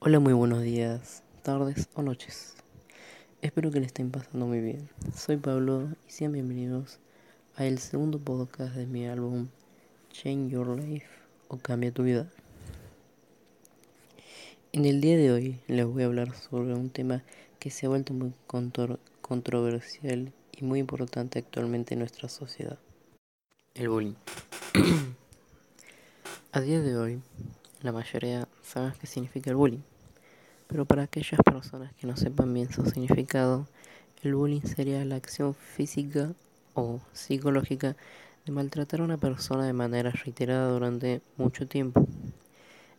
[0.00, 2.54] Hola, muy buenos días, tardes o noches.
[3.42, 4.88] Espero que le estén pasando muy bien.
[5.12, 7.00] Soy Pablo y sean bienvenidos
[7.56, 9.48] a el segundo podcast de mi álbum
[10.12, 11.08] Change Your Life
[11.48, 12.30] o Cambia tu vida.
[14.70, 17.24] En el día de hoy les voy a hablar sobre un tema
[17.58, 18.32] que se ha vuelto muy
[19.20, 22.78] controversial y muy importante actualmente en nuestra sociedad.
[23.74, 24.14] El bullying.
[26.52, 27.20] a día de hoy,
[27.82, 29.82] la mayoría saben qué significa el bullying.
[30.66, 33.66] Pero para aquellas personas que no sepan bien su significado,
[34.22, 36.32] el bullying sería la acción física
[36.74, 37.96] o psicológica
[38.44, 42.06] de maltratar a una persona de manera reiterada durante mucho tiempo.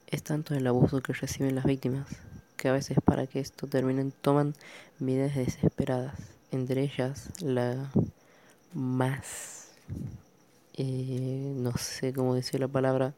[0.08, 2.08] Es tanto el abuso que reciben las víctimas,
[2.58, 4.55] que a veces para que esto termine toman
[4.98, 6.16] vidas desesperadas,
[6.52, 7.91] entre ellas la
[8.73, 9.72] más,
[10.75, 13.14] eh, no sé cómo decir la palabra,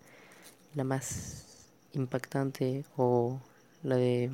[0.73, 1.50] la más
[1.93, 3.39] impactante o
[3.83, 4.31] la de,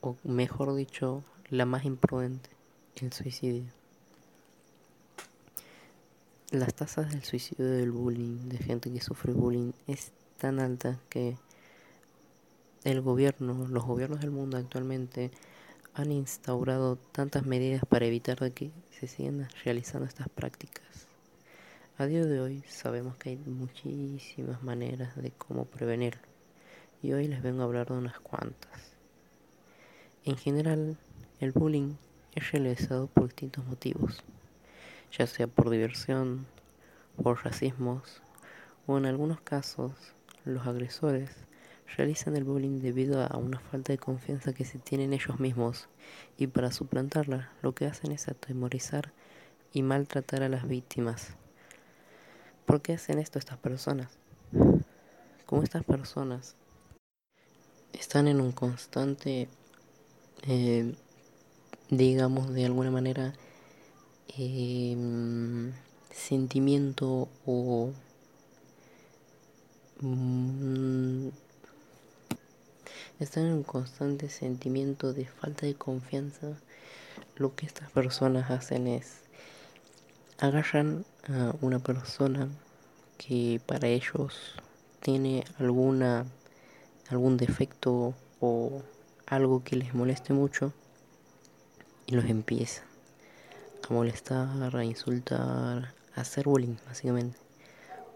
[0.00, 2.50] o mejor dicho, la más imprudente,
[2.96, 3.64] el suicidio.
[6.50, 11.36] Las tasas del suicidio del bullying, de gente que sufre bullying, es tan alta que
[12.84, 15.32] el gobierno, los gobiernos del mundo actualmente
[15.94, 21.05] han instaurado tantas medidas para evitar que se sigan realizando estas prácticas.
[21.98, 26.20] A día de hoy sabemos que hay muchísimas maneras de cómo prevenirlo
[27.02, 28.92] y hoy les vengo a hablar de unas cuantas.
[30.26, 30.98] En general,
[31.40, 31.94] el bullying
[32.34, 34.22] es realizado por distintos motivos,
[35.10, 36.44] ya sea por diversión,
[37.22, 38.20] por racismos
[38.86, 39.92] o en algunos casos
[40.44, 41.30] los agresores
[41.96, 45.88] realizan el bullying debido a una falta de confianza que se tiene en ellos mismos
[46.36, 49.14] y para suplantarla lo que hacen es atemorizar
[49.72, 51.38] y maltratar a las víctimas.
[52.66, 54.08] ¿Por qué hacen esto estas personas?
[55.46, 56.56] Como estas personas
[57.92, 59.48] están en un constante,
[60.42, 60.92] eh,
[61.90, 63.34] digamos de alguna manera,
[64.36, 65.72] em,
[66.10, 67.92] sentimiento o
[70.00, 71.28] mm,
[73.20, 76.58] están en un constante sentimiento de falta de confianza,
[77.36, 79.25] lo que estas personas hacen es
[80.38, 82.48] agarran a una persona
[83.18, 84.54] que para ellos
[85.00, 86.26] tiene alguna
[87.08, 88.82] algún defecto o
[89.26, 90.72] algo que les moleste mucho
[92.06, 92.82] y los empieza
[93.88, 97.38] a molestar, a insultar, a hacer bullying básicamente.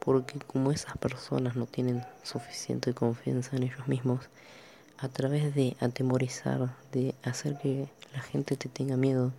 [0.01, 4.29] Porque como esas personas no tienen suficiente confianza en ellos mismos,
[5.01, 9.33] a través de atemorizar, de hacer que la gente te tenga miedo,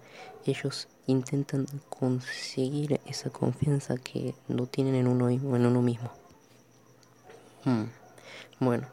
[0.45, 6.11] ellos intentan conseguir esa confianza que no tienen en uno, en uno mismo.
[7.63, 7.85] Hmm.
[8.59, 8.87] Bueno,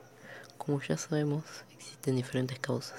[0.59, 2.99] como ya sabemos, existen diferentes causas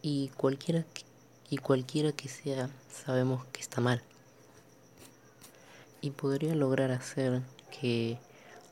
[0.00, 1.02] y cualquiera que,
[1.50, 4.02] y cualquiera que sea, sabemos que está mal.
[6.00, 8.18] Y podría lograr hacer que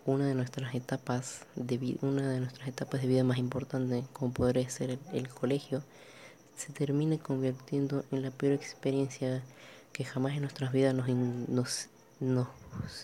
[0.05, 4.69] una de nuestras etapas de una de nuestras etapas de vida más importantes, como podría
[4.69, 5.83] ser el, colegio,
[6.57, 9.43] se termine convirtiendo en la peor experiencia
[9.93, 11.89] que jamás en nuestras vidas nos, nos,
[12.21, 12.49] nos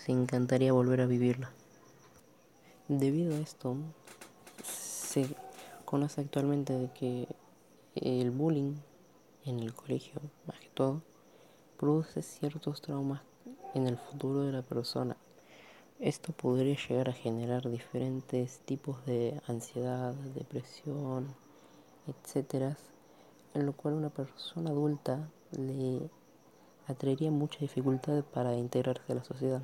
[0.08, 1.50] encantaría volver a vivirla.
[2.88, 3.76] Debido a esto,
[4.64, 5.28] se
[5.84, 7.28] conoce actualmente de que
[7.94, 8.74] el bullying
[9.44, 11.02] en el colegio, más que todo,
[11.78, 13.22] produce ciertos traumas
[13.74, 15.16] en el futuro de la persona.
[16.00, 21.26] Esto podría llegar a generar diferentes tipos de ansiedad, depresión,
[22.06, 22.76] etcétera,
[23.54, 26.08] en lo cual una persona adulta le
[26.86, 29.62] atraería mucha dificultad para integrarse a la sociedad.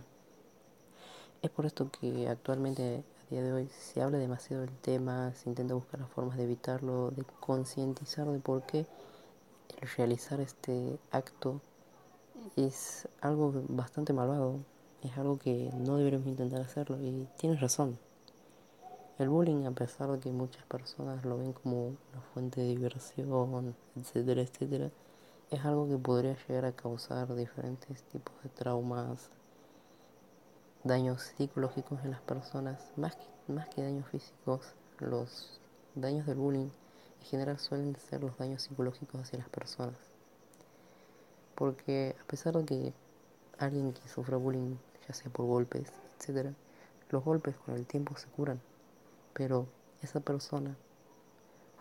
[1.40, 5.74] Es por esto que actualmente día de hoy se habla demasiado del tema, se intenta
[5.74, 8.86] buscar las formas de evitarlo, de concientizar de por qué
[9.80, 11.60] el realizar este acto
[12.56, 14.58] es algo bastante malvado,
[15.04, 17.98] es algo que no deberíamos intentar hacerlo y tienes razón.
[19.18, 23.76] El bullying, a pesar de que muchas personas lo ven como una fuente de diversión,
[23.96, 24.90] etcétera, etcétera,
[25.50, 29.30] es algo que podría llegar a causar diferentes tipos de traumas,
[30.82, 35.60] daños psicológicos en las personas, más que, más que daños físicos, los
[35.94, 36.70] daños del bullying
[37.20, 39.96] en general suelen ser los daños psicológicos hacia las personas.
[41.54, 42.92] Porque a pesar de que
[43.58, 46.52] alguien que sufre bullying, ya sea por golpes, etc.,
[47.10, 48.60] los golpes con el tiempo se curan.
[49.32, 49.66] Pero
[50.02, 50.76] esa persona,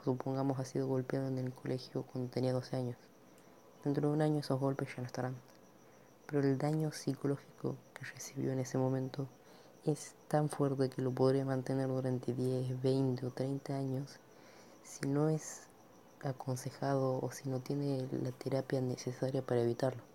[0.03, 2.97] supongamos, ha sido golpeada en el colegio cuando tenía 12 años.
[3.83, 5.35] Dentro de un año esos golpes ya no estarán
[6.33, 9.27] pero el daño psicológico que recibió en ese momento
[9.85, 14.17] es tan fuerte que lo podría mantener durante 10, 20 o 30 años
[14.83, 15.61] si no es
[16.23, 20.12] aconsejado o si no tiene la terapia necesaria para evitarlo.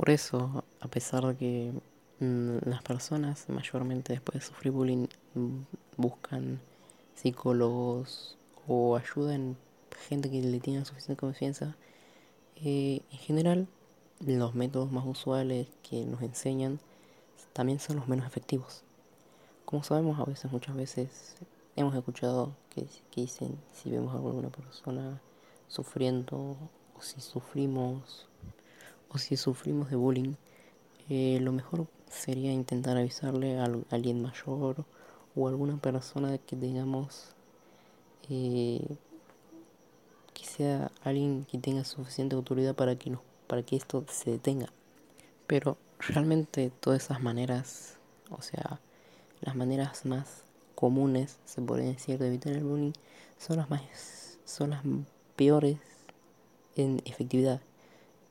[0.00, 1.72] Por eso, a pesar de que
[2.20, 5.58] mm, las personas mayormente después de sufrir bullying mm,
[5.98, 6.58] buscan
[7.14, 9.58] psicólogos o ayudan
[10.08, 11.76] gente que le tiene suficiente confianza,
[12.56, 13.68] eh, en general
[14.20, 16.80] los métodos más usuales que nos enseñan
[17.52, 18.84] también son los menos efectivos.
[19.66, 21.36] Como sabemos, a veces, muchas veces,
[21.76, 25.20] hemos escuchado que, dicen si vemos a alguna persona
[25.68, 26.56] sufriendo
[26.96, 28.30] o si sufrimos
[29.12, 30.34] o si sufrimos de bullying,
[31.08, 34.84] eh, lo mejor sería intentar avisarle a, alguien mayor
[35.34, 37.34] o a alguna persona que tengamos
[38.28, 38.86] eh,
[40.34, 43.16] que sea alguien que tenga suficiente autoridad para que
[43.46, 44.68] para que esto se detenga.
[45.46, 47.96] Pero realmente todas esas maneras,
[48.30, 48.80] o sea,
[49.40, 50.44] las maneras más
[50.76, 52.92] comunes, se podría decir, de evitar el bullying,
[53.38, 54.82] son las más, son las
[55.34, 55.78] peores
[56.76, 57.60] en efectividad.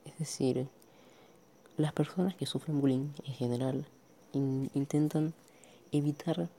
[0.09, 0.67] Es decir,
[1.77, 3.85] las personas que sufren bullying en general
[4.33, 5.35] intentan
[5.91, 6.49] evitar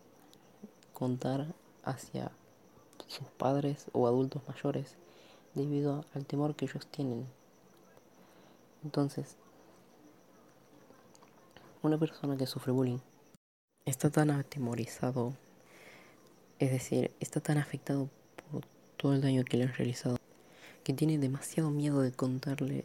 [0.94, 1.52] contar
[1.82, 2.30] hacia
[3.08, 4.94] sus padres o adultos mayores
[5.54, 7.26] debido al temor que ellos tienen.
[8.84, 9.36] Entonces,
[11.82, 13.00] una persona que sufre bullying
[13.84, 15.34] está tan atemorizado,
[16.60, 18.08] es decir, está tan afectado
[18.52, 18.62] por
[18.96, 20.18] todo el daño que le han realizado,
[20.84, 22.84] que tiene demasiado miedo de contarle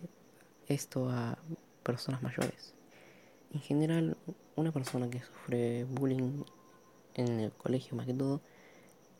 [0.67, 1.37] esto a
[1.83, 2.73] personas mayores.
[3.53, 4.17] En general,
[4.55, 6.43] una persona que sufre bullying
[7.13, 8.41] en el colegio más que todo,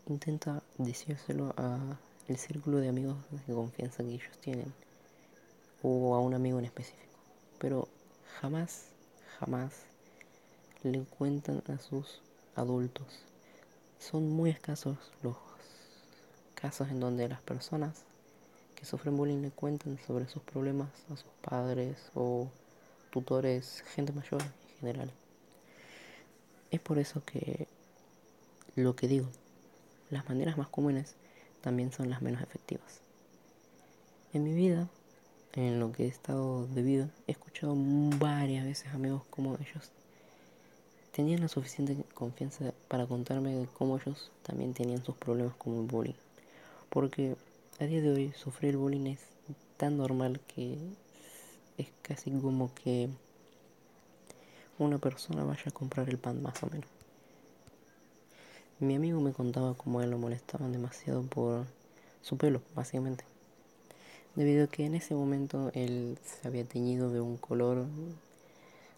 [0.06, 1.98] intenta decírselo a
[2.28, 3.16] el círculo de amigos
[3.46, 4.72] de confianza que ellos tienen
[5.82, 7.18] o a un amigo en específico.
[7.58, 7.88] Pero
[8.40, 8.90] jamás
[9.38, 9.84] jamás
[10.82, 12.20] le cuentan a sus
[12.54, 13.06] adultos.
[13.98, 15.36] Son muy escasos los
[16.54, 18.04] casos en donde las personas
[18.76, 22.48] que sufren bullying le cuentan sobre sus problemas a sus padres o
[23.10, 25.10] tutores, gente mayor en general.
[26.70, 27.66] Es por eso que
[28.76, 29.26] lo que digo,
[30.10, 31.16] las maneras más comunes
[31.60, 33.00] también son las menos efectivas.
[34.32, 34.88] En mi vida
[35.56, 37.74] en lo que he estado de vida, he escuchado
[38.18, 39.90] varias veces amigos como ellos
[41.12, 46.14] tenían la suficiente confianza para contarme cómo ellos también tenían sus problemas con el bullying.
[46.90, 47.36] Porque
[47.80, 49.20] a día de hoy sufrir el bullying es
[49.76, 50.78] tan normal que
[51.78, 53.08] es casi como que
[54.78, 56.88] una persona vaya a comprar el pan más o menos.
[58.78, 61.66] Mi amigo me contaba cómo a él lo molestaban demasiado por
[62.22, 63.24] su pelo, básicamente
[64.36, 67.86] debido a que en ese momento él se había teñido de un color,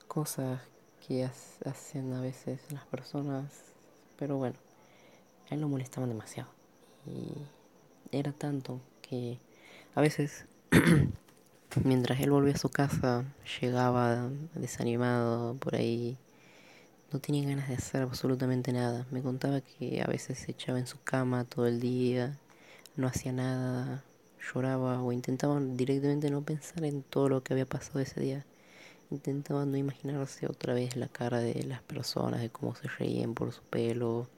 [0.08, 0.60] cosas
[1.06, 3.44] que hacen a veces las personas,
[4.18, 4.56] pero bueno,
[5.48, 6.50] a él lo molestaban demasiado.
[7.06, 7.32] Y
[8.12, 9.38] era tanto que
[9.94, 10.44] a veces,
[11.84, 13.24] mientras él volvía a su casa,
[13.60, 16.16] llegaba desanimado por ahí,
[17.12, 19.06] no tenía ganas de hacer absolutamente nada.
[19.10, 22.38] Me contaba que a veces se echaba en su cama todo el día,
[22.96, 24.04] no hacía nada,
[24.52, 28.44] lloraba o intentaba directamente no pensar en todo lo que había pasado ese día.
[29.10, 33.52] Intentaba no imaginarse otra vez la cara de las personas, de cómo se reían por
[33.52, 34.28] su pelo,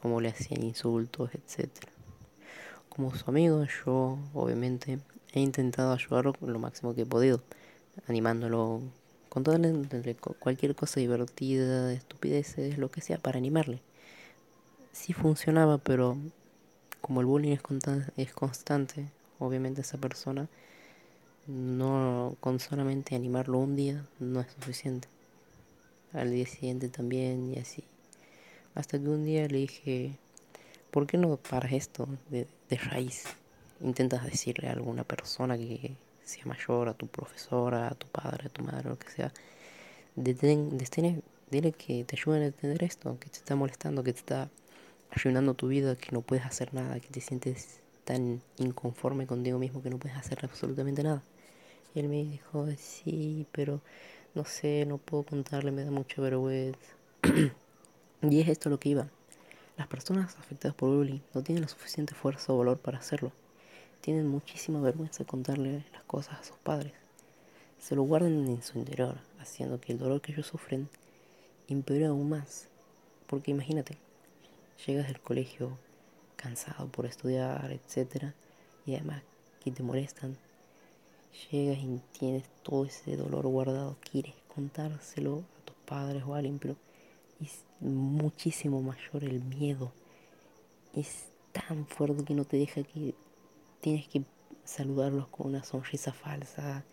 [0.00, 1.93] cómo le hacían insultos, etc.
[2.94, 5.00] Como su amigo, yo obviamente
[5.32, 7.42] he intentado ayudarlo lo máximo que he podido,
[8.06, 8.82] animándolo,
[9.28, 13.82] contándole cualquier cosa divertida, estupideces, lo que sea, para animarle.
[14.92, 16.16] Sí funcionaba, pero
[17.00, 17.56] como el bullying
[18.16, 20.48] es constante, obviamente esa persona
[21.46, 25.08] no con solamente animarlo un día no es suficiente
[26.12, 27.84] al día siguiente también y así
[28.74, 30.18] hasta que un día le dije
[30.94, 32.46] ¿por qué no paras esto de,
[32.90, 33.24] raíz?
[33.80, 38.48] intentas decirle a alguna persona que sea mayor a tu profesora a tu padre a
[38.48, 39.32] tu madre lo que sea
[41.50, 44.48] dile que te ayuden a entender esto que te está molestando que te está
[45.10, 49.82] arruinando tu vida que no puedes hacer nada que te sientes tan inconforme contigo mismo
[49.82, 51.22] que no puedes hacer absolutamente nada.
[51.94, 53.80] Y él me dijo, sí, pero
[54.34, 56.78] no sé, no puedo contarle, me da mucho vergüenza.
[58.22, 59.08] y es esto lo que iba.
[59.76, 63.32] Las personas afectadas por bullying no tienen la suficiente fuerza o valor para hacerlo.
[64.00, 66.92] Tienen muchísima vergüenza de contarle las cosas a sus padres.
[67.80, 70.88] Se lo guardan en su interior, haciendo que el dolor que ellos sufren
[71.68, 72.68] empeore aún más.
[73.26, 73.98] Porque imagínate,
[74.86, 75.76] llegas del colegio
[76.36, 78.32] cansado por estudiar, etcétera,
[78.86, 79.22] y además
[79.62, 80.36] que te molestan,
[81.50, 86.60] llegas y tienes todo ese dolor guardado, quieres contárselo a tus padres o a alguien,
[86.60, 86.76] pero
[87.44, 89.92] es muchísimo mayor el miedo.
[90.94, 93.14] Es tan fuerte que no te deja que
[93.80, 94.22] tienes que
[94.64, 96.84] saludarlos con una sonrisa falsa.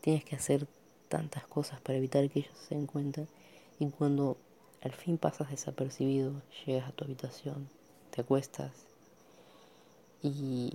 [0.00, 0.66] Tienes que hacer
[1.08, 3.26] tantas cosas para evitar que ellos se den cuenta.
[3.78, 4.36] Y cuando
[4.82, 7.68] al fin pasas desapercibido, llegas a tu habitación,
[8.10, 8.72] te acuestas
[10.22, 10.72] y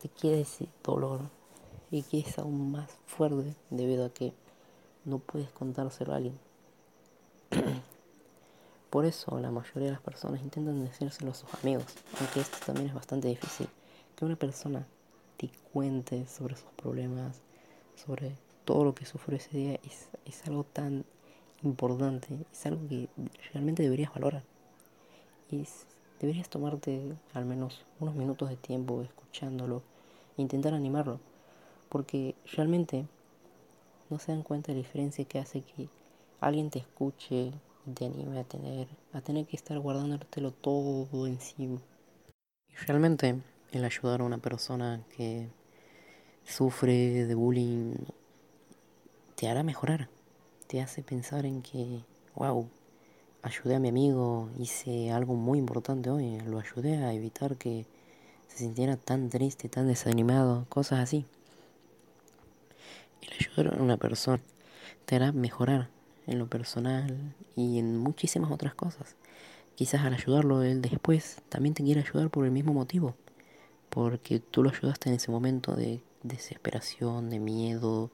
[0.00, 1.20] te queda ese dolor
[1.90, 4.32] y que es aún más fuerte debido a que
[5.04, 6.51] no puedes contárselo a alguien.
[8.92, 11.86] Por eso la mayoría de las personas intentan decírselo a sus amigos,
[12.20, 13.66] aunque esto también es bastante difícil.
[14.14, 14.86] Que una persona
[15.38, 17.40] te cuente sobre sus problemas,
[17.96, 21.06] sobre todo lo que sufrió ese día, es, es algo tan
[21.62, 23.08] importante, es algo que
[23.54, 24.42] realmente deberías valorar.
[25.50, 25.66] Y
[26.20, 29.80] deberías tomarte al menos unos minutos de tiempo escuchándolo
[30.36, 31.18] e intentar animarlo.
[31.88, 33.06] Porque realmente
[34.10, 35.88] no se dan cuenta de la diferencia que hace que
[36.42, 37.54] alguien te escuche
[37.94, 41.80] te anime a tener, a tener que estar guardándotelo todo encima.
[42.68, 43.40] Y realmente
[43.72, 45.48] el ayudar a una persona que
[46.44, 47.94] sufre de bullying
[49.36, 50.08] te hará mejorar
[50.72, 52.00] te hace pensar en que,
[52.34, 52.66] wow,
[53.42, 57.84] ayudé a mi amigo, hice algo muy importante hoy, lo ayudé a evitar que
[58.48, 61.26] se sintiera tan triste, tan desanimado, cosas así.
[63.20, 64.40] El ayudar a una persona
[65.04, 65.90] te hará mejorar
[66.26, 69.16] en lo personal y en muchísimas otras cosas.
[69.74, 73.14] Quizás al ayudarlo él después también te quiere ayudar por el mismo motivo,
[73.90, 78.10] porque tú lo ayudaste en ese momento de desesperación, de miedo,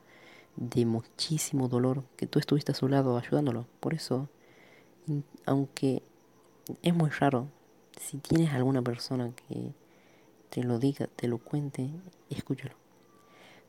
[0.56, 3.66] de muchísimo dolor que tú estuviste a su lado ayudándolo.
[3.80, 4.28] Por eso,
[5.46, 6.02] aunque
[6.82, 7.48] es muy raro,
[8.00, 9.72] si tienes alguna persona que
[10.50, 11.90] te lo diga, te lo cuente,
[12.30, 12.74] escúchalo.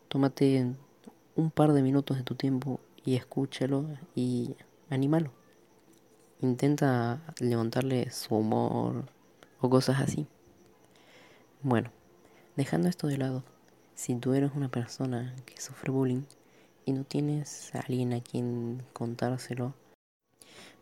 [0.07, 0.73] Tómate
[1.35, 4.55] un par de minutos de tu tiempo y escúchalo y
[4.89, 5.31] anímalo.
[6.41, 9.05] Intenta levantarle su humor
[9.59, 10.27] o cosas así.
[11.61, 11.91] Bueno,
[12.55, 13.43] dejando esto de lado,
[13.95, 16.23] si tú eres una persona que sufre bullying,
[16.89, 19.75] y no tienes a alguien a quien contárselo,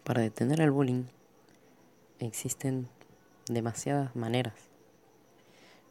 [0.05, 1.03] para detener el bullying
[2.19, 2.87] existen
[3.49, 4.53] demasiadas maneras.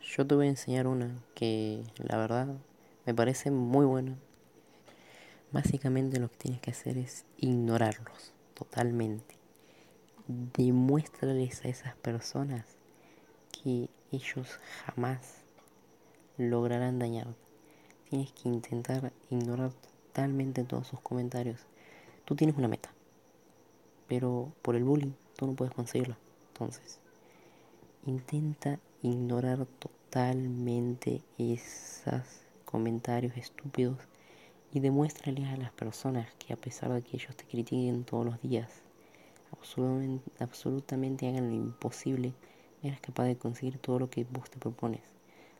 [0.00, 2.48] Yo te voy a enseñar una que la verdad
[3.04, 4.16] me parece muy buena.
[5.56, 9.36] Básicamente lo que tienes que hacer es ignorarlos totalmente.
[10.28, 12.66] Demuéstrales a esas personas
[13.50, 15.36] que ellos jamás
[16.36, 17.40] lograrán dañarte.
[18.10, 21.62] Tienes que intentar ignorar totalmente todos sus comentarios.
[22.26, 22.90] Tú tienes una meta,
[24.08, 26.18] pero por el bullying tú no puedes conseguirla.
[26.48, 26.98] Entonces,
[28.04, 33.96] intenta ignorar totalmente esos comentarios estúpidos
[34.72, 38.40] y demuéstrales a las personas que a pesar de que ellos te critiquen todos los
[38.42, 38.70] días,
[39.52, 42.34] absolutamente, absolutamente hagan lo imposible,
[42.82, 45.02] eres capaz de conseguir todo lo que vos te propones.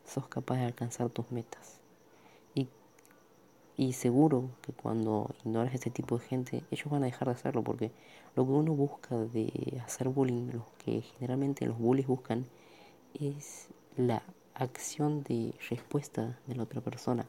[0.05, 1.79] Sos capaz de alcanzar tus metas.
[3.79, 7.63] Y seguro que cuando ignoras este tipo de gente, ellos van a dejar de hacerlo
[7.63, 7.91] porque
[8.35, 12.47] lo que uno busca de hacer bullying, lo que generalmente los bullies buscan,
[13.13, 14.23] es la
[14.55, 17.27] acción de respuesta de la otra persona.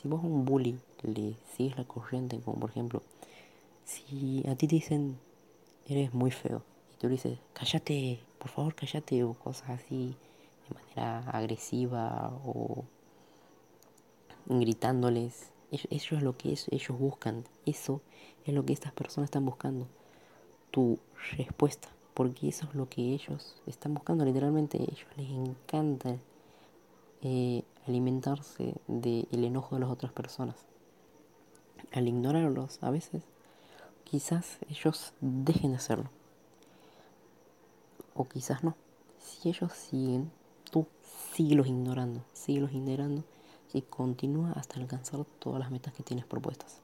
[0.00, 3.02] Si vos a un bully le sigues la corriente, como por ejemplo,
[3.84, 5.18] si a ti te dicen
[5.86, 6.62] eres muy feo
[6.94, 10.14] y tú le dices, cállate, por favor cállate, o cosas así
[10.68, 12.84] de manera agresiva o
[14.46, 17.44] gritándoles eso es lo que ellos buscan.
[17.64, 18.00] Eso
[18.44, 19.86] es lo que estas personas están buscando.
[20.70, 20.98] Tu
[21.36, 21.88] respuesta.
[22.14, 24.24] Porque eso es lo que ellos están buscando.
[24.24, 26.16] Literalmente ellos les encanta
[27.22, 30.56] eh, alimentarse del enojo de las otras personas.
[31.92, 33.22] Al ignorarlos a veces,
[34.04, 36.10] quizás ellos dejen de hacerlo.
[38.14, 38.76] O quizás no.
[39.18, 40.30] Si ellos siguen,
[40.70, 40.86] tú
[41.32, 42.22] síguelos ignorando.
[42.32, 43.24] Síguelos ignorando
[43.72, 46.80] y continúa hasta alcanzar todas las metas que tienes propuestas.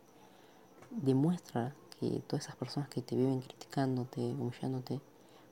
[0.90, 5.00] Demuestra que todas esas personas que te viven criticándote, humillándote,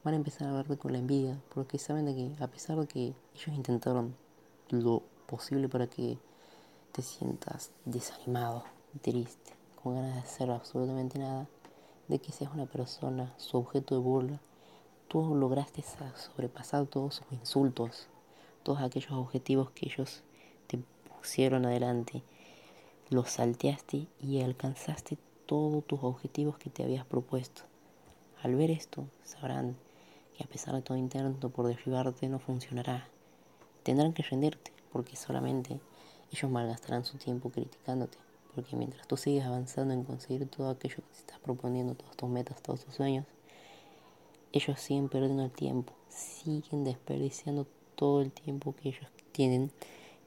[0.04, 2.86] van a empezar a verte con la envidia, porque saben de que a pesar de
[2.86, 4.14] que ellos intentaron
[4.70, 6.18] lo posible para que
[6.92, 8.64] te sientas desanimado,
[9.02, 9.52] triste,
[9.82, 11.46] con ganas de hacer absolutamente nada,
[12.08, 14.40] de que seas una persona, su objeto de burla,
[15.08, 15.82] tú lograste
[16.16, 18.06] sobrepasar todos sus insultos,
[18.62, 20.22] todos aquellos objetivos que ellos
[21.24, 22.22] pusieron adelante,
[23.08, 25.16] los salteaste y alcanzaste
[25.46, 27.62] todos tus objetivos que te habías propuesto.
[28.42, 29.74] Al ver esto, sabrán
[30.36, 33.08] que a pesar de todo intento por derribarte no funcionará.
[33.84, 35.80] Tendrán que rendirte, porque solamente
[36.30, 38.16] ellos malgastarán su tiempo criticándote.
[38.54, 42.28] Porque mientras tú sigues avanzando en conseguir todo aquello que te estás proponiendo, todas tus
[42.28, 43.26] metas, todos tus sueños,
[44.52, 49.72] ellos siguen perdiendo el tiempo, siguen desperdiciando todo el tiempo que ellos tienen.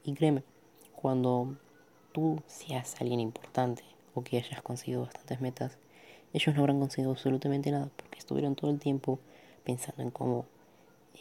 [0.04, 0.44] Y créeme,
[0.98, 1.56] cuando
[2.12, 5.78] tú seas alguien importante o que hayas conseguido bastantes metas,
[6.34, 9.18] ellos no habrán conseguido absolutamente nada porque estuvieron todo el tiempo
[9.64, 10.46] pensando en cómo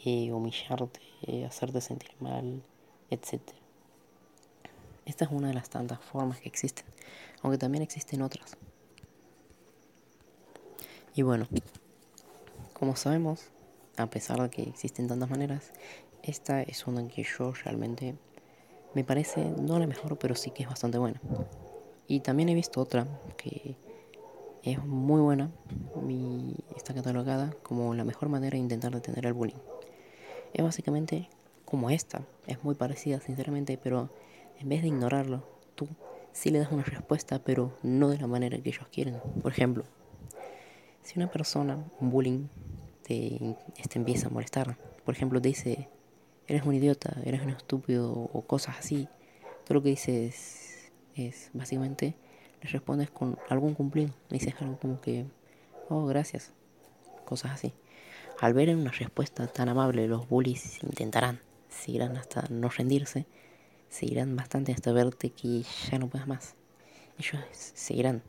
[0.03, 2.61] eh, humillarte, eh, hacerte sentir mal,
[3.09, 3.41] etc.
[5.05, 6.85] Esta es una de las tantas formas que existen,
[7.41, 8.57] aunque también existen otras.
[11.15, 11.47] Y bueno,
[12.73, 13.49] como sabemos,
[13.97, 15.71] a pesar de que existen tantas maneras,
[16.23, 18.15] esta es una que yo realmente
[18.93, 21.21] me parece no la mejor, pero sí que es bastante buena.
[22.07, 23.75] Y también he visto otra que
[24.63, 25.49] es muy buena
[26.07, 29.59] y está catalogada como la mejor manera de intentar detener el bullying.
[30.53, 31.29] Es básicamente
[31.67, 34.09] como esta, es muy parecida sinceramente, pero
[34.57, 35.43] en vez de ignorarlo,
[35.75, 35.89] tú
[36.31, 39.19] sí le das una respuesta, pero no de la manera que ellos quieren.
[39.41, 39.83] Por ejemplo,
[41.03, 42.47] si una persona, un bullying,
[43.03, 45.89] te, este, empieza a molestar, por ejemplo, te dice,
[46.47, 49.09] eres un idiota, eres un estúpido o cosas así,
[49.65, 52.15] todo lo que dices es, básicamente
[52.61, 55.25] le respondes con algún cumplido, le dices algo como que,
[55.89, 56.53] oh, gracias,
[57.25, 57.73] cosas así.
[58.39, 63.25] Al ver una respuesta tan amable, los bullies intentarán, seguirán hasta no rendirse,
[63.89, 66.55] seguirán bastante hasta verte que ya no puedas más.
[67.17, 68.21] Ellos seguirán,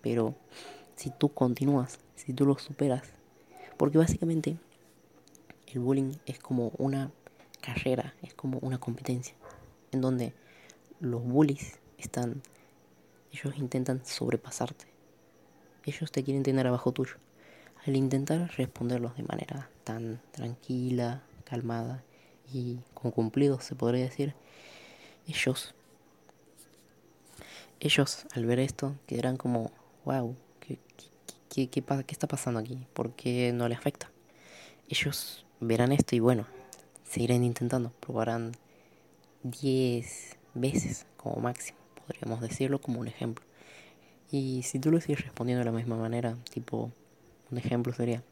[0.00, 0.34] pero
[0.96, 3.08] si tú continúas, si tú lo superas.
[3.76, 4.56] Porque básicamente
[5.72, 7.10] el bullying es como una
[7.60, 9.34] carrera, es como una competencia,
[9.92, 10.34] en donde
[11.00, 12.42] los bullies están,
[13.32, 14.86] ellos intentan sobrepasarte.
[15.84, 17.16] Ellos te quieren tener abajo tuyo.
[17.86, 22.04] Al intentar responderlos de manera tan tranquila, calmada
[22.52, 24.34] y con cumplidos, se podría decir,
[25.26, 25.74] ellos,
[27.80, 29.70] ellos al ver esto quedarán como,
[30.04, 30.36] wow,
[31.52, 32.86] ¿Qué, qué, qué está pasando aquí?
[32.94, 34.10] ¿Por qué no le afecta?
[34.88, 36.46] Ellos verán esto y bueno,
[37.04, 38.52] seguirán intentando, probarán
[39.42, 43.44] 10 veces como máximo, podríamos decirlo como un ejemplo.
[44.30, 46.90] Y si tú lo sigues respondiendo de la misma manera, tipo,
[47.50, 48.22] un ejemplo sería,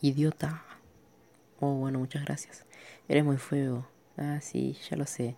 [0.00, 0.64] idiota.
[1.60, 2.64] Oh, bueno, muchas gracias.
[3.08, 3.86] Eres muy feo.
[4.16, 5.36] Ah, sí, ya lo sé.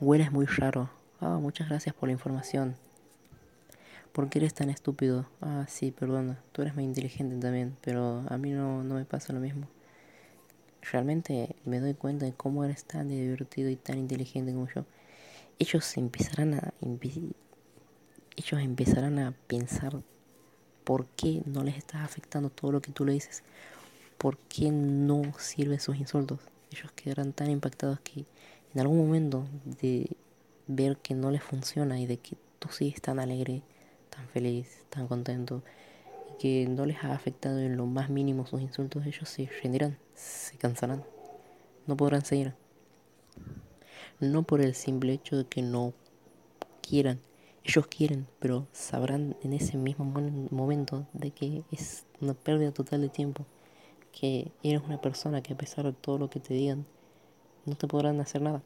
[0.00, 0.90] Hueles muy raro.
[1.20, 2.76] Ah, muchas gracias por la información.
[4.12, 5.26] ¿Por qué eres tan estúpido?
[5.40, 6.38] Ah, sí, perdona.
[6.52, 9.66] Tú eres muy inteligente también, pero a mí no, no me pasa lo mismo.
[10.92, 14.84] Realmente me doy cuenta de cómo eres tan divertido y tan inteligente como yo.
[15.58, 16.72] Ellos empezarán a
[18.36, 20.00] ellos empezarán a pensar
[20.84, 23.42] por qué no les está afectando todo lo que tú le dices.
[24.18, 26.40] ¿Por qué no sirven sus insultos?
[26.70, 28.24] Ellos quedarán tan impactados que
[28.74, 29.46] en algún momento
[29.80, 30.16] de
[30.66, 33.62] ver que no les funciona y de que tú sigues tan alegre
[34.16, 35.62] tan feliz, tan contento
[36.32, 39.98] y que no les ha afectado en lo más mínimo sus insultos, ellos se rendirán,
[40.14, 41.04] se cansarán,
[41.86, 42.54] no podrán seguir.
[44.18, 45.92] No por el simple hecho de que no
[46.80, 47.20] quieran,
[47.64, 50.04] ellos quieren, pero sabrán en ese mismo
[50.50, 53.44] momento de que es una pérdida total de tiempo,
[54.18, 56.86] que eres una persona que a pesar de todo lo que te digan,
[57.66, 58.62] no te podrán hacer nada.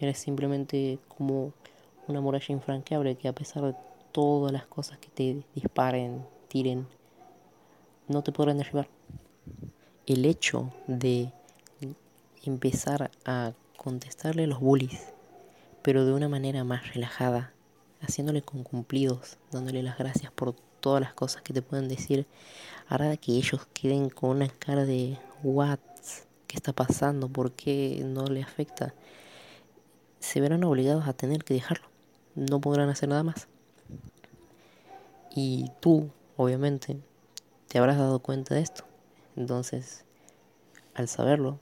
[0.00, 1.52] Eres simplemente como
[2.08, 3.74] una muralla infranqueable que a pesar de
[4.10, 6.86] todas las cosas que te disparen, tiren,
[8.08, 8.88] no te podrán derribar.
[10.06, 11.30] El hecho de
[12.44, 15.12] empezar a contestarle a los bullies,
[15.82, 17.52] pero de una manera más relajada,
[18.00, 22.26] haciéndole con cumplidos, dándole las gracias por todas las cosas que te pueden decir,
[22.88, 25.78] hará que ellos queden con una cara de what,
[26.46, 27.26] ¿qué está pasando?
[27.26, 28.92] ¿Por qué no le afecta?
[30.20, 31.88] Se verán obligados a tener que dejarlo.
[32.34, 33.48] No podrán hacer nada más.
[35.34, 36.98] Y tú, obviamente,
[37.68, 38.84] te habrás dado cuenta de esto.
[39.36, 40.04] Entonces,
[40.92, 41.60] al saberlo,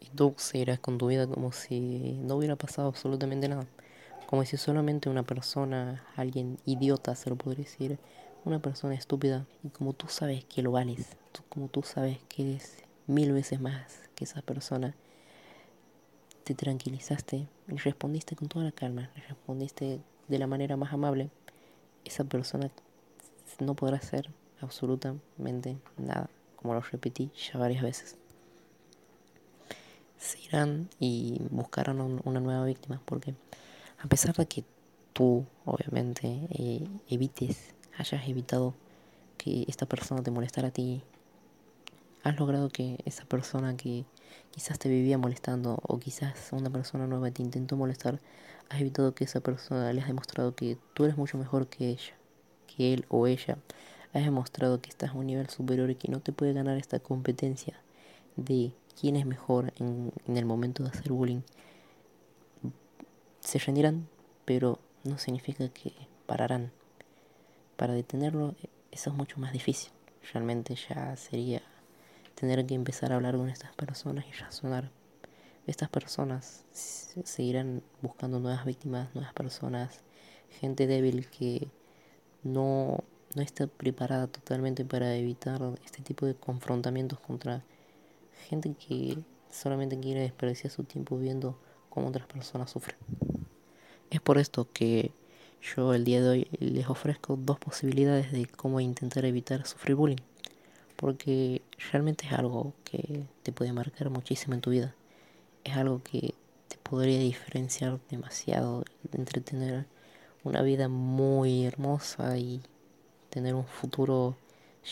[0.00, 3.66] y tú seguirás con tu vida como si no hubiera pasado absolutamente nada.
[4.26, 7.98] Como si solamente una persona, alguien idiota, se lo podría decir,
[8.44, 11.06] una persona estúpida, y como tú sabes que lo vales,
[11.48, 14.94] como tú sabes que eres mil veces más que esa persona,
[16.44, 21.30] te tranquilizaste y respondiste con toda la calma, respondiste de la manera más amable
[22.06, 22.70] esa persona
[23.58, 28.16] no podrá hacer absolutamente nada, como lo repetí ya varias veces.
[30.18, 33.34] Se irán y buscarán una nueva víctima, porque
[34.06, 34.62] a pesar de que
[35.12, 38.72] tú, obviamente, eh, evites, hayas evitado
[39.36, 41.02] que esta persona te molestara a ti,
[42.22, 44.04] has logrado que esa persona que
[44.52, 48.20] quizás te vivía molestando o quizás una persona nueva te intentó molestar,
[48.68, 52.14] has evitado que esa persona le has demostrado que tú eres mucho mejor que ella,
[52.68, 53.58] que él o ella
[54.12, 57.00] haya demostrado que estás a un nivel superior y que no te puede ganar esta
[57.00, 57.74] competencia
[58.36, 61.42] de quién es mejor en, en el momento de hacer bullying,
[63.46, 64.08] se rendirán,
[64.44, 65.92] pero no significa que
[66.26, 66.72] pararán.
[67.76, 68.56] Para detenerlo,
[68.90, 69.92] eso es mucho más difícil.
[70.32, 71.62] Realmente ya sería
[72.34, 74.90] tener que empezar a hablar con estas personas y razonar.
[75.68, 80.00] Estas personas seguirán buscando nuevas víctimas, nuevas personas,
[80.60, 81.68] gente débil que
[82.42, 83.04] no,
[83.36, 87.62] no está preparada totalmente para evitar este tipo de confrontamientos contra
[88.48, 89.18] gente que
[89.50, 91.56] solamente quiere desperdiciar su tiempo viendo
[91.96, 92.96] cómo otras personas sufren.
[94.16, 95.12] Es por esto que
[95.60, 100.22] yo el día de hoy les ofrezco dos posibilidades de cómo intentar evitar sufrir bullying.
[100.96, 101.60] Porque
[101.92, 104.94] realmente es algo que te puede marcar muchísimo en tu vida.
[105.64, 106.32] Es algo que
[106.68, 109.84] te podría diferenciar demasiado entre tener
[110.44, 112.62] una vida muy hermosa y
[113.28, 114.34] tener un futuro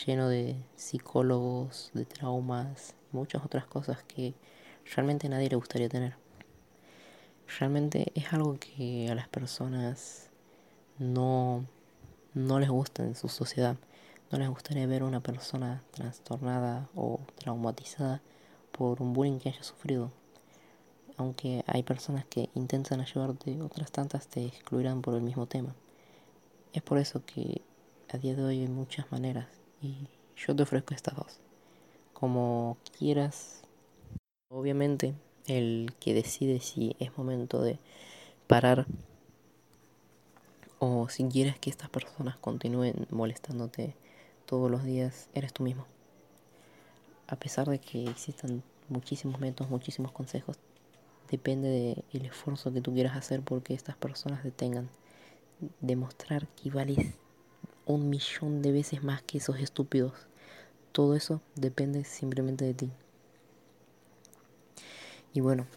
[0.05, 4.35] lleno de psicólogos, de traumas y muchas otras cosas que
[4.95, 6.24] realmente a nadie le gustaría tener.
[7.59, 10.29] Realmente es algo que a las personas
[10.97, 11.65] no,
[12.33, 13.77] no les gusta en su sociedad.
[14.31, 18.21] No les gustaría ver a una persona trastornada o traumatizada
[18.71, 20.11] por un bullying que haya sufrido.
[21.17, 25.73] Aunque hay personas que intentan ayudarte, otras tantas te excluirán por el mismo tema.
[26.73, 27.61] Es por eso que
[28.09, 29.47] a día de hoy hay muchas maneras
[29.81, 31.39] y yo te ofrezco estas dos.
[32.13, 33.61] Como quieras.
[34.49, 35.15] Obviamente
[35.47, 37.79] el que decide si es momento de
[38.47, 38.85] parar
[40.79, 43.95] o si quieres que estas personas continúen molestándote
[44.45, 45.85] todos los días, eres tú mismo.
[47.27, 50.57] A pesar de que existan muchísimos métodos, muchísimos consejos,
[51.31, 54.89] depende del esfuerzo que tú quieras hacer porque estas personas detengan.
[55.79, 57.15] Demostrar que vales
[57.85, 60.13] un millón de veces más que esos estúpidos.
[60.91, 62.91] Todo eso depende simplemente de ti.
[65.35, 65.67] Y bueno,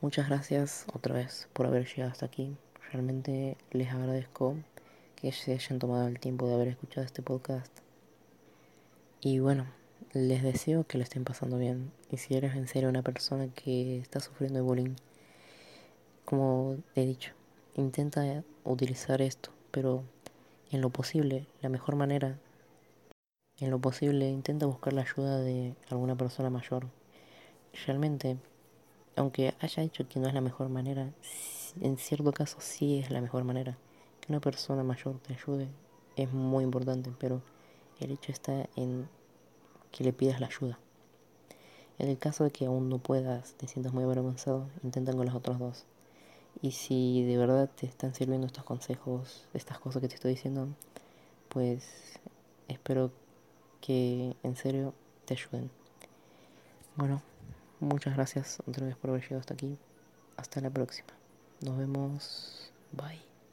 [0.00, 2.56] muchas gracias otra vez por haber llegado hasta aquí.
[2.90, 4.56] Realmente les agradezco
[5.14, 7.70] que se hayan tomado el tiempo de haber escuchado este podcast.
[9.20, 9.66] Y bueno,
[10.14, 11.92] les deseo que lo estén pasando bien.
[12.10, 14.94] Y si eres en serio una persona que está sufriendo de bullying,
[16.24, 17.34] como he dicho,
[17.74, 20.02] intenta utilizar esto, pero
[20.70, 22.38] en lo posible, la mejor manera,
[23.58, 26.86] en lo posible, intenta buscar la ayuda de alguna persona mayor.
[27.86, 28.38] Realmente
[29.16, 31.12] aunque haya dicho que no es la mejor manera,
[31.80, 33.76] en cierto caso sí es la mejor manera.
[34.20, 35.68] Que una persona mayor te ayude
[36.16, 37.42] es muy importante, pero
[38.00, 39.08] el hecho está en
[39.90, 40.78] que le pidas la ayuda.
[41.98, 45.34] En el caso de que aún no puedas, te sientas muy avergonzado, intenta con los
[45.34, 45.84] otros dos.
[46.62, 50.68] Y si de verdad te están sirviendo estos consejos, estas cosas que te estoy diciendo,
[51.48, 51.84] pues
[52.68, 53.12] espero
[53.80, 55.70] que en serio te ayuden.
[56.96, 57.33] Bueno.
[57.80, 59.78] Muchas gracias otra vez por haber llegado hasta aquí.
[60.36, 61.08] Hasta la próxima.
[61.60, 62.72] Nos vemos.
[62.92, 63.33] Bye.